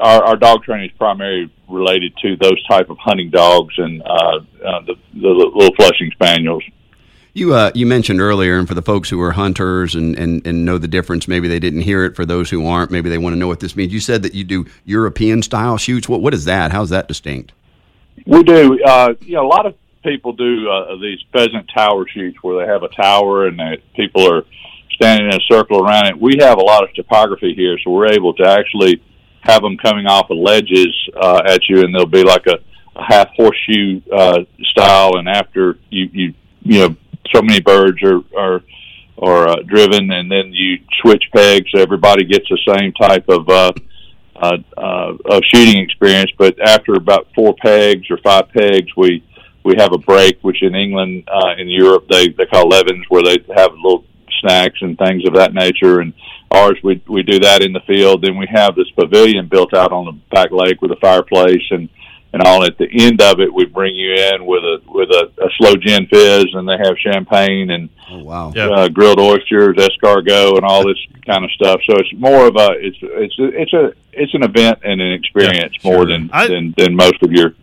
our, 0.00 0.24
our 0.24 0.36
dog 0.36 0.62
training 0.62 0.90
is 0.90 0.96
primarily 0.96 1.50
related 1.68 2.16
to 2.22 2.36
those 2.36 2.62
type 2.66 2.90
of 2.90 2.98
hunting 2.98 3.30
dogs 3.30 3.74
and 3.78 4.02
uh, 4.02 4.06
uh, 4.06 4.80
the, 4.86 4.94
the 5.14 5.28
little 5.28 5.74
Flushing 5.74 6.10
Spaniels. 6.12 6.62
You 7.32 7.52
uh, 7.52 7.70
you 7.74 7.84
mentioned 7.84 8.20
earlier, 8.20 8.58
and 8.58 8.66
for 8.66 8.72
the 8.72 8.80
folks 8.80 9.10
who 9.10 9.20
are 9.20 9.32
hunters 9.32 9.94
and, 9.94 10.18
and, 10.18 10.46
and 10.46 10.64
know 10.64 10.78
the 10.78 10.88
difference, 10.88 11.28
maybe 11.28 11.48
they 11.48 11.58
didn't 11.58 11.82
hear 11.82 12.04
it. 12.04 12.16
For 12.16 12.24
those 12.24 12.48
who 12.48 12.66
aren't, 12.66 12.90
maybe 12.90 13.10
they 13.10 13.18
want 13.18 13.34
to 13.34 13.38
know 13.38 13.46
what 13.46 13.60
this 13.60 13.76
means. 13.76 13.92
You 13.92 14.00
said 14.00 14.22
that 14.22 14.34
you 14.34 14.42
do 14.42 14.64
European 14.86 15.42
style 15.42 15.76
shoots. 15.76 16.08
What 16.08 16.22
what 16.22 16.32
is 16.32 16.46
that? 16.46 16.72
How's 16.72 16.88
that 16.90 17.08
distinct? 17.08 17.52
We 18.24 18.42
do. 18.42 18.82
Uh, 18.82 19.14
you 19.20 19.34
know, 19.34 19.46
a 19.46 19.48
lot 19.48 19.66
of 19.66 19.74
people 20.02 20.32
do 20.32 20.70
uh, 20.70 20.96
these 20.96 21.18
pheasant 21.30 21.68
tower 21.74 22.06
shoots 22.08 22.38
where 22.40 22.64
they 22.64 22.72
have 22.72 22.82
a 22.82 22.88
tower 22.88 23.46
and 23.46 23.58
they, 23.58 23.82
people 23.94 24.32
are 24.32 24.44
standing 24.92 25.26
in 25.26 25.34
a 25.34 25.40
circle 25.52 25.84
around 25.84 26.06
it. 26.06 26.18
We 26.18 26.38
have 26.40 26.58
a 26.58 26.62
lot 26.62 26.84
of 26.84 26.94
topography 26.94 27.54
here, 27.54 27.76
so 27.84 27.90
we're 27.90 28.12
able 28.12 28.32
to 28.34 28.48
actually 28.48 29.02
have 29.46 29.62
them 29.62 29.76
coming 29.78 30.06
off 30.06 30.30
of 30.30 30.38
ledges 30.38 30.94
uh, 31.20 31.42
at 31.46 31.60
you, 31.68 31.80
and 31.82 31.94
they'll 31.94 32.06
be 32.06 32.22
like 32.22 32.46
a, 32.46 32.58
a 32.96 33.02
half 33.02 33.28
horseshoe 33.36 34.00
uh, 34.12 34.40
style. 34.70 35.16
And 35.16 35.28
after 35.28 35.78
you 35.90 36.08
you 36.12 36.34
you 36.62 36.78
know 36.80 36.96
so 37.34 37.42
many 37.42 37.60
birds 37.60 38.02
are 38.02 38.20
are 38.36 38.60
are 39.18 39.48
uh, 39.48 39.56
driven, 39.66 40.10
and 40.10 40.30
then 40.30 40.52
you 40.52 40.78
switch 41.00 41.24
pegs, 41.34 41.70
everybody 41.76 42.24
gets 42.24 42.46
the 42.48 42.76
same 42.76 42.92
type 42.92 43.28
of 43.28 43.48
uh, 43.48 43.72
uh, 44.36 44.58
uh, 44.76 45.12
of 45.30 45.42
shooting 45.52 45.82
experience. 45.82 46.30
But 46.36 46.60
after 46.60 46.94
about 46.94 47.28
four 47.34 47.54
pegs 47.62 48.10
or 48.10 48.18
five 48.18 48.50
pegs, 48.50 48.88
we 48.96 49.24
we 49.64 49.74
have 49.78 49.92
a 49.92 49.98
break, 49.98 50.38
which 50.42 50.62
in 50.62 50.74
England, 50.74 51.28
uh, 51.28 51.54
in 51.58 51.68
Europe, 51.68 52.06
they 52.10 52.28
they 52.28 52.46
call 52.46 52.68
levens, 52.68 53.04
where 53.08 53.22
they 53.22 53.38
have 53.54 53.72
little 53.72 54.04
snacks 54.40 54.78
and 54.80 54.98
things 54.98 55.26
of 55.26 55.34
that 55.34 55.54
nature. 55.54 56.00
And 56.00 56.12
ours, 56.50 56.78
we 56.82 57.02
we 57.08 57.22
do 57.22 57.40
that 57.40 57.62
in 57.62 57.72
the 57.72 57.80
field. 57.86 58.22
Then 58.22 58.36
we 58.36 58.46
have 58.50 58.74
this 58.74 58.90
pavilion 58.90 59.48
built 59.48 59.74
out 59.74 59.92
on 59.92 60.06
the 60.06 60.12
back 60.34 60.50
lake 60.50 60.80
with 60.82 60.90
a 60.92 60.96
fireplace 60.96 61.64
and 61.70 61.88
and 62.32 62.42
all. 62.42 62.64
At 62.64 62.78
the 62.78 62.88
end 62.90 63.20
of 63.20 63.40
it, 63.40 63.52
we 63.52 63.64
bring 63.64 63.94
you 63.94 64.12
in 64.12 64.46
with 64.46 64.62
a 64.62 64.78
with 64.86 65.10
a, 65.10 65.30
a 65.42 65.48
slow 65.58 65.74
gin 65.76 66.06
fizz, 66.06 66.46
and 66.52 66.68
they 66.68 66.76
have 66.76 66.96
champagne 66.98 67.70
and 67.70 67.88
oh, 68.10 68.18
wow. 68.22 68.50
uh, 68.50 68.88
grilled 68.88 69.20
oysters, 69.20 69.76
escargot, 69.76 70.56
and 70.56 70.64
all 70.64 70.86
this 70.86 70.98
kind 71.26 71.44
of 71.44 71.50
stuff. 71.52 71.80
So 71.88 71.96
it's 71.96 72.12
more 72.14 72.46
of 72.46 72.56
a 72.56 72.70
it's 72.78 72.98
it's 73.02 73.34
it's 73.38 73.72
a 73.72 73.92
it's 74.12 74.34
an 74.34 74.42
event 74.42 74.80
and 74.84 75.00
an 75.00 75.12
experience 75.12 75.74
yeah, 75.80 75.90
more 75.90 75.98
sure. 76.00 76.06
than, 76.06 76.30
I, 76.32 76.46
than 76.46 76.74
than 76.76 76.94
most 76.94 77.22
of 77.22 77.32
your 77.32 77.54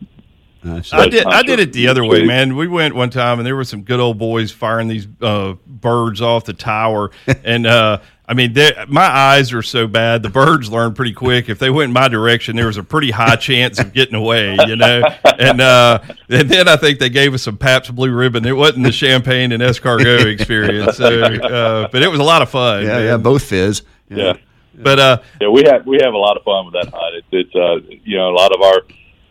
I 0.65 1.09
did. 1.09 1.25
I 1.25 1.43
did 1.43 1.59
it 1.59 1.73
the 1.73 1.87
other 1.87 2.05
way, 2.05 2.25
man. 2.25 2.55
We 2.55 2.67
went 2.67 2.95
one 2.95 3.09
time, 3.09 3.39
and 3.39 3.45
there 3.45 3.55
were 3.55 3.63
some 3.63 3.83
good 3.83 3.99
old 3.99 4.17
boys 4.17 4.51
firing 4.51 4.87
these 4.87 5.07
uh, 5.21 5.55
birds 5.67 6.21
off 6.21 6.45
the 6.45 6.53
tower, 6.53 7.11
and 7.43 7.67
uh, 7.67 7.99
I 8.25 8.33
mean, 8.35 8.55
my 8.87 9.05
eyes 9.05 9.51
are 9.51 9.61
so 9.61 9.85
bad. 9.85 10.23
The 10.23 10.29
birds 10.29 10.71
learn 10.71 10.93
pretty 10.93 11.11
quick. 11.11 11.49
If 11.49 11.59
they 11.59 11.69
went 11.69 11.89
in 11.89 11.93
my 11.93 12.07
direction, 12.07 12.55
there 12.55 12.67
was 12.67 12.77
a 12.77 12.83
pretty 12.83 13.11
high 13.11 13.35
chance 13.35 13.79
of 13.79 13.91
getting 13.93 14.15
away, 14.15 14.57
you 14.65 14.77
know. 14.77 15.03
And 15.37 15.59
uh, 15.59 15.99
and 16.29 16.49
then 16.49 16.67
I 16.69 16.77
think 16.77 16.99
they 16.99 17.09
gave 17.09 17.33
us 17.33 17.41
some 17.41 17.57
Pabst 17.57 17.93
Blue 17.93 18.11
Ribbon. 18.11 18.45
It 18.45 18.55
wasn't 18.55 18.85
the 18.85 18.91
champagne 18.91 19.51
and 19.51 19.61
escargot 19.61 20.25
experience, 20.25 20.97
so, 20.97 21.23
uh, 21.23 21.87
but 21.91 22.01
it 22.01 22.07
was 22.07 22.19
a 22.19 22.23
lot 22.23 22.41
of 22.41 22.49
fun. 22.49 22.83
Yeah, 22.83 22.89
man. 22.89 23.05
yeah, 23.05 23.17
both 23.17 23.43
fizz. 23.43 23.81
Yeah. 24.09 24.17
yeah. 24.17 24.33
But 24.75 24.99
uh, 24.99 25.17
yeah, 25.41 25.49
we 25.49 25.63
have 25.63 25.85
we 25.85 25.99
have 26.01 26.13
a 26.13 26.17
lot 26.17 26.37
of 26.37 26.43
fun 26.43 26.65
with 26.65 26.75
that 26.75 26.93
hunt. 26.93 27.15
It's, 27.15 27.27
it's 27.31 27.55
uh, 27.55 27.95
you 28.03 28.17
know 28.17 28.29
a 28.29 28.35
lot 28.35 28.55
of 28.55 28.61
our 28.61 28.81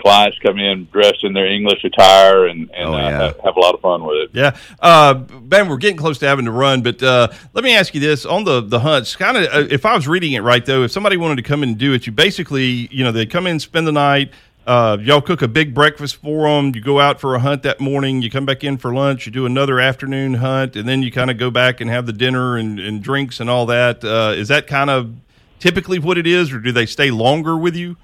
clients 0.02 0.38
come 0.40 0.58
in 0.58 0.86
dressed 0.92 1.22
in 1.22 1.32
their 1.32 1.46
English 1.46 1.84
attire 1.84 2.46
and, 2.46 2.70
and 2.72 2.88
oh, 2.88 2.94
uh, 2.94 2.98
yeah. 2.98 3.22
uh, 3.22 3.34
have 3.44 3.56
a 3.56 3.60
lot 3.60 3.74
of 3.74 3.80
fun 3.80 4.04
with 4.04 4.16
it. 4.16 4.30
Yeah, 4.32 4.56
uh, 4.80 5.14
Ben, 5.14 5.68
we're 5.68 5.76
getting 5.76 5.96
close 5.96 6.18
to 6.18 6.26
having 6.26 6.44
to 6.46 6.50
run, 6.50 6.82
but 6.82 7.02
uh, 7.02 7.28
let 7.54 7.64
me 7.64 7.74
ask 7.74 7.94
you 7.94 8.00
this: 8.00 8.26
on 8.26 8.44
the 8.44 8.60
the 8.60 8.80
hunts, 8.80 9.16
kind 9.16 9.36
of, 9.36 9.44
uh, 9.44 9.68
if 9.70 9.86
I 9.86 9.94
was 9.94 10.08
reading 10.08 10.32
it 10.32 10.40
right 10.40 10.64
though, 10.66 10.82
if 10.82 10.90
somebody 10.90 11.16
wanted 11.16 11.36
to 11.36 11.42
come 11.42 11.62
in 11.62 11.70
and 11.70 11.78
do 11.78 11.92
it, 11.94 12.06
you 12.06 12.12
basically, 12.12 12.88
you 12.90 13.04
know, 13.04 13.12
they 13.12 13.24
come 13.24 13.46
in, 13.46 13.60
spend 13.60 13.86
the 13.86 13.92
night. 13.92 14.32
Uh, 14.64 14.96
y'all 15.00 15.20
cook 15.20 15.42
a 15.42 15.48
big 15.48 15.74
breakfast 15.74 16.16
for 16.16 16.46
them. 16.46 16.72
You 16.74 16.80
go 16.80 17.00
out 17.00 17.20
for 17.20 17.34
a 17.34 17.40
hunt 17.40 17.62
that 17.64 17.80
morning. 17.80 18.22
You 18.22 18.30
come 18.30 18.46
back 18.46 18.62
in 18.62 18.78
for 18.78 18.94
lunch. 18.94 19.26
You 19.26 19.32
do 19.32 19.46
another 19.46 19.80
afternoon 19.80 20.34
hunt, 20.34 20.76
and 20.76 20.88
then 20.88 21.02
you 21.02 21.10
kind 21.10 21.30
of 21.30 21.38
go 21.38 21.50
back 21.50 21.80
and 21.80 21.90
have 21.90 22.06
the 22.06 22.12
dinner 22.12 22.56
and, 22.56 22.78
and 22.78 23.02
drinks 23.02 23.40
and 23.40 23.50
all 23.50 23.66
that. 23.66 24.04
Is 24.04 24.48
that 24.48 24.66
kind 24.68 24.90
of 24.90 25.14
typically 25.58 25.98
what 25.98 26.16
it 26.18 26.26
is, 26.26 26.52
or 26.52 26.60
do 26.60 26.70
they 26.70 26.86
stay 26.86 27.10
longer 27.10 27.56
with 27.56 27.74
you? 27.74 27.96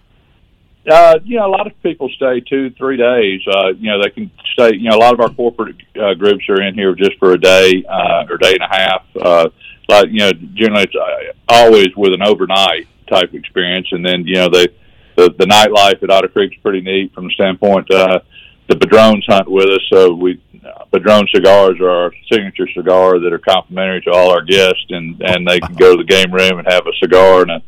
Uh, 0.89 1.19
you 1.25 1.37
know, 1.37 1.47
a 1.47 1.51
lot 1.51 1.67
of 1.67 1.83
people 1.83 2.09
stay 2.17 2.41
two, 2.41 2.71
three 2.71 2.97
days. 2.97 3.41
Uh, 3.47 3.69
you 3.79 3.91
know, 3.91 4.03
they 4.03 4.11
can 4.11 4.31
stay. 4.55 4.75
You 4.75 4.91
know, 4.91 4.97
a 4.97 4.99
lot 4.99 5.13
of 5.13 5.21
our 5.21 5.29
corporate 5.29 5.77
uh, 6.01 6.15
groups 6.15 6.49
are 6.49 6.63
in 6.63 6.75
here 6.75 6.95
just 6.95 7.19
for 7.19 7.33
a 7.33 7.39
day 7.39 7.85
uh, 7.89 8.25
or 8.31 8.39
day 8.39 8.55
and 8.55 8.63
a 8.63 8.69
half. 8.69 9.05
Uh, 9.21 9.49
like 9.89 10.07
you 10.11 10.19
know, 10.19 10.33
generally 10.55 10.85
it's 10.85 10.95
uh, 10.95 11.33
always 11.49 11.89
with 11.97 12.13
an 12.13 12.23
overnight 12.23 12.87
type 13.09 13.35
experience, 13.35 13.89
and 13.93 14.05
then 14.05 14.25
you 14.27 14.37
know 14.37 14.49
the 14.49 14.69
the, 15.17 15.35
the 15.39 15.47
nightlife 15.47 16.03
at 16.03 16.11
Otter 16.11 16.29
Creek 16.29 16.53
is 16.53 16.59
pretty 16.63 16.81
neat 16.81 17.13
from 17.13 17.25
the 17.25 17.33
standpoint. 17.33 17.91
Uh, 17.91 18.21
the 18.69 18.77
Padrones 18.77 19.25
hunt 19.27 19.51
with 19.51 19.67
us, 19.67 19.81
so 19.91 20.15
we 20.15 20.41
uh, 20.65 20.85
Padron 20.93 21.27
cigars 21.35 21.81
are 21.81 21.89
our 21.89 22.13
signature 22.31 22.69
cigar 22.75 23.19
that 23.19 23.33
are 23.33 23.39
complimentary 23.39 24.01
to 24.03 24.11
all 24.11 24.31
our 24.31 24.43
guests, 24.43 24.87
and 24.91 25.21
and 25.23 25.47
they 25.47 25.59
can 25.59 25.75
go 25.75 25.97
to 25.97 26.03
the 26.03 26.09
game 26.09 26.33
room 26.33 26.59
and 26.59 26.69
have 26.71 26.87
a 26.87 26.93
cigar 27.01 27.43
and 27.43 27.51
a 27.51 27.63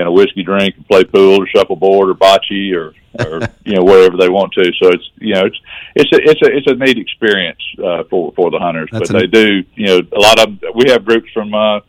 and 0.00 0.08
a 0.08 0.12
whiskey 0.12 0.42
drink 0.42 0.76
and 0.76 0.86
play 0.88 1.04
pool 1.04 1.42
or 1.42 1.46
shuffleboard 1.46 2.08
or 2.08 2.14
bocce 2.14 2.74
or 2.74 2.94
or 3.18 3.40
you 3.64 3.76
know 3.76 3.84
wherever 3.84 4.16
they 4.16 4.28
want 4.28 4.52
to. 4.54 4.64
So 4.82 4.88
it's 4.88 5.10
you 5.18 5.34
know 5.34 5.46
it's 5.46 5.60
it's 5.94 6.12
a 6.12 6.30
it's 6.30 6.42
a 6.42 6.56
it's 6.56 6.66
a 6.66 6.74
neat 6.74 6.98
experience 6.98 7.60
uh, 7.78 8.04
for 8.10 8.32
for 8.34 8.50
the 8.50 8.58
hunters. 8.58 8.88
That's 8.90 9.10
but 9.10 9.20
they 9.20 9.26
do 9.26 9.64
you 9.74 9.86
know 9.86 10.00
a 10.12 10.20
lot 10.20 10.40
of 10.40 10.58
we 10.74 10.90
have 10.90 11.04
groups 11.04 11.30
from 11.32 11.54
uh, 11.54 11.80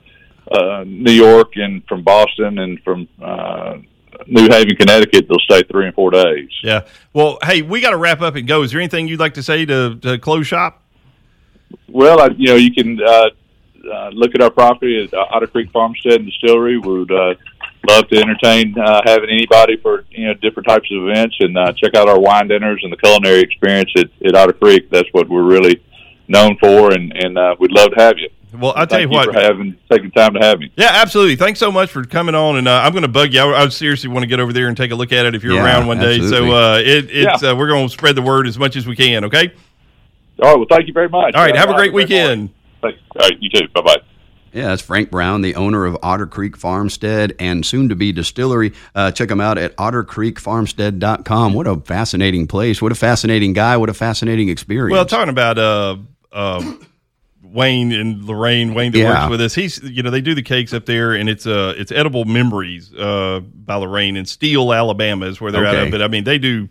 uh, 0.52 0.84
New 0.86 1.14
York 1.14 1.54
and 1.56 1.86
from 1.88 2.04
Boston 2.04 2.60
and 2.60 2.80
from. 2.84 3.08
Uh, 3.22 3.78
New 4.28 4.48
Haven, 4.50 4.76
Connecticut, 4.76 5.28
they'll 5.28 5.40
stay 5.40 5.64
three 5.64 5.88
and 5.88 5.96
four 5.96 6.12
days. 6.12 6.50
Yeah. 6.62 6.86
Well, 7.12 7.40
hey, 7.44 7.64
we 7.64 7.82
got 7.82 7.90
to 7.90 7.98
wrap 7.98 8.22
up 8.22 8.36
and 8.36 8.48
go. 8.48 8.62
Is 8.62 8.72
there 8.72 8.80
anything 8.80 9.08
you'd 9.08 9.20
like 9.20 9.34
to 9.34 9.42
say 9.42 9.66
to, 9.66 9.96
to 9.96 10.20
close 10.20 10.46
shop? 10.46 10.84
Well, 11.88 12.22
I, 12.22 12.28
you 12.38 12.50
know, 12.50 12.56
you 12.56 12.72
can 12.72 13.02
uh, 13.02 13.30
uh, 13.86 14.10
look 14.10 14.36
at 14.36 14.42
our 14.42 14.52
property 14.52 15.04
at 15.04 15.14
Otter 15.14 15.48
Creek 15.48 15.72
Farmstead 15.72 16.16
and 16.22 16.26
Distillery. 16.26 16.78
We 16.78 17.00
would 17.00 17.12
uh, 17.12 17.36
love 17.88 18.08
to 18.10 18.18
entertain 18.18 18.78
uh, 18.78 19.02
having 19.06 19.30
anybody 19.30 19.78
for 19.78 20.06
you 20.12 20.28
know 20.28 20.34
different 20.36 20.68
types 20.68 20.90
of 20.92 21.08
events 21.08 21.36
and 21.40 21.58
uh, 21.58 21.74
check 21.74 21.96
out 21.96 22.10
our 22.10 22.20
wine 22.20 22.48
dinners 22.48 22.82
and 22.84 22.92
the 22.92 22.98
culinary 22.98 23.42
experience 23.42 23.92
at, 23.98 24.10
at 24.26 24.36
Otter 24.36 24.54
Creek. 24.54 24.90
That's 24.90 25.10
what 25.12 25.30
we're 25.30 25.44
really 25.44 25.82
known 26.28 26.58
for, 26.58 26.94
and 26.94 27.12
and 27.16 27.38
uh, 27.38 27.56
we'd 27.60 27.72
love 27.72 27.92
to 27.92 28.02
have 28.02 28.18
you. 28.18 28.30
Well, 28.54 28.74
I'll 28.76 28.86
tell 28.86 29.00
you, 29.00 29.08
you 29.08 29.14
what, 29.14 29.34
for 29.34 29.40
having 29.40 29.78
taking 29.90 30.12
time 30.12 30.34
to 30.34 30.40
have 30.40 30.60
me. 30.60 30.72
Yeah, 30.76 30.90
absolutely. 30.92 31.38
Thanks 31.38 31.60
so 31.60 31.72
much 31.72 31.90
for 31.90 32.04
coming 32.04 32.36
on, 32.36 32.58
and 32.58 32.68
uh, 32.68 32.82
I'm 32.84 32.92
going 32.92 33.04
to 33.04 33.08
bug 33.08 33.34
you. 33.34 33.40
I, 33.40 33.64
I, 33.64 33.70
seriously 33.70 34.10
want 34.10 34.24
to 34.24 34.28
get 34.28 34.42
over 34.42 34.52
there 34.52 34.68
and 34.68 34.76
take 34.76 34.92
a 34.92 34.96
look 34.96 35.14
at 35.14 35.26
it 35.26 35.36
if 35.36 35.44
you're 35.44 35.54
yeah, 35.54 35.64
around 35.64 35.88
one 35.88 36.00
day. 36.00 36.20
So 36.20 36.52
uh, 36.52 36.78
it, 36.80 37.10
it's 37.10 37.44
yeah. 37.44 37.52
uh, 37.52 37.56
we're 37.56 37.70
going 37.70 37.88
to 37.88 37.94
spread 37.94 38.16
the 38.16 38.22
word 38.22 38.48
as 38.48 38.60
much 38.60 38.76
as 38.76 38.86
we 38.86 38.96
can. 38.96 39.24
Okay. 39.26 39.54
All 40.42 40.50
right. 40.50 40.58
Well, 40.58 40.66
thank 40.70 40.88
you 40.88 40.94
very 40.94 41.08
much. 41.08 41.34
All 41.34 41.44
right. 41.44 41.56
Have 41.56 41.70
a 41.70 41.76
great 41.76 41.94
weekend. 41.94 42.50
All 42.90 42.92
right. 43.16 43.38
You 43.40 43.50
too. 43.50 43.68
Bye 43.74 43.82
bye. 43.82 43.98
Yeah, 44.54 44.68
that's 44.68 44.82
Frank 44.82 45.10
Brown, 45.10 45.42
the 45.42 45.56
owner 45.56 45.86
of 45.86 45.98
Otter 46.04 46.28
Creek 46.28 46.58
Farmstead 46.58 47.34
and 47.40 47.66
soon 47.66 47.88
to 47.90 47.96
be 47.96 48.12
distillery. 48.12 48.74
Uh, 48.94 49.12
check 49.12 49.32
him 49.32 49.40
out 49.40 49.58
at 49.58 49.76
ottercreekfarmstead.com. 49.78 51.54
What 51.54 51.68
a 51.68 51.80
fascinating 51.80 52.48
place. 52.48 52.82
What 52.82 52.92
a 52.92 52.96
fascinating 52.96 53.54
guy. 53.54 53.78
What 53.78 53.90
a 53.90 53.94
fascinating 53.94 54.50
experience. 54.50 54.92
Well, 54.92 55.06
talking 55.06 55.30
about 55.30 55.58
uh, 55.58 55.98
uh, 56.34 56.74
Wayne 57.42 57.94
and 57.94 58.26
Lorraine, 58.26 58.74
Wayne 58.74 58.92
that 58.92 58.98
yeah. 59.00 59.22
works 59.22 59.32
with 59.32 59.42
us, 59.42 59.56
he's, 59.56 59.82
you 59.84 60.04
know, 60.04 60.10
they 60.10 60.22
do 60.22 60.36
the 60.36 60.44
cakes 60.44 60.74
up 60.74 60.86
there 60.86 61.14
and 61.14 61.30
it's 61.30 61.48
uh, 61.48 61.74
it's 61.78 61.92
Edible 61.92 62.26
Memories 62.26 62.94
uh, 62.94 63.40
by 63.40 63.76
Lorraine 63.76 64.18
in 64.18 64.26
Steele, 64.26 64.74
Alabama 64.74 65.28
is 65.28 65.40
where 65.40 65.54
they're 65.54 65.66
okay. 65.66 65.78
out 65.78 65.84
of. 65.86 65.92
But 65.92 66.02
I 66.02 66.10
mean, 66.10 66.26
they 66.26 66.40
do 66.40 66.68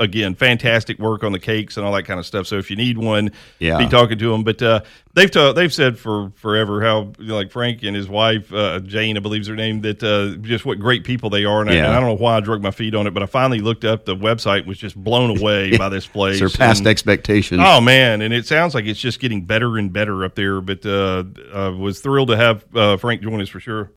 again, 0.00 0.34
fantastic 0.34 0.98
work 0.98 1.22
on 1.22 1.32
the 1.32 1.38
cakes 1.38 1.76
and 1.76 1.86
all 1.86 1.92
that 1.92 2.04
kind 2.04 2.18
of 2.18 2.26
stuff. 2.26 2.46
So 2.46 2.56
if 2.56 2.70
you 2.70 2.76
need 2.76 2.98
one, 2.98 3.30
yeah. 3.58 3.78
be 3.78 3.86
talking 3.86 4.18
to 4.18 4.32
them. 4.32 4.42
But 4.42 4.60
uh, 4.62 4.80
they've 5.14 5.30
ta- 5.30 5.52
they've 5.52 5.72
said 5.72 5.98
for 5.98 6.32
forever 6.36 6.82
how 6.82 7.12
you 7.18 7.26
know, 7.26 7.36
like 7.36 7.52
Frank 7.52 7.82
and 7.82 7.94
his 7.94 8.08
wife 8.08 8.52
uh, 8.52 8.80
Jane, 8.80 9.16
I 9.16 9.20
believe 9.20 9.42
is 9.42 9.48
her 9.48 9.54
name, 9.56 9.82
that 9.82 10.02
uh, 10.02 10.36
just 10.40 10.64
what 10.64 10.80
great 10.80 11.04
people 11.04 11.30
they 11.30 11.44
are. 11.44 11.60
And, 11.60 11.70
yeah. 11.70 11.84
I, 11.84 11.86
and, 11.86 11.96
I, 11.96 12.00
don't 12.00 12.08
know 12.08 12.22
why 12.22 12.36
I 12.36 12.40
drug 12.40 12.62
my 12.62 12.70
feet 12.70 12.94
on 12.94 13.06
it, 13.06 13.14
but 13.14 13.22
I 13.22 13.26
finally 13.26 13.60
looked 13.60 13.84
up 13.84 14.04
the 14.04 14.16
website, 14.16 14.66
was 14.66 14.78
just 14.78 14.96
blown 14.96 15.38
away 15.38 15.76
by 15.76 15.88
this 15.88 16.06
place, 16.06 16.38
surpassed 16.38 16.80
and, 16.80 16.88
expectations. 16.88 17.60
Oh 17.64 17.80
man, 17.80 18.22
and 18.22 18.34
it 18.34 18.46
sounds 18.46 18.74
like 18.74 18.86
it's 18.86 19.00
just 19.00 19.20
getting 19.20 19.44
better 19.44 19.76
and 19.76 19.92
better 19.92 20.24
up 20.24 20.34
there. 20.34 20.60
But 20.60 20.84
uh, 20.84 21.24
I 21.54 21.68
was 21.68 22.00
thrilled 22.00 22.28
to 22.28 22.36
have 22.36 22.64
uh, 22.74 22.96
Frank 22.96 23.22
join 23.22 23.40
us 23.40 23.48
for 23.48 23.60
sure. 23.60 23.88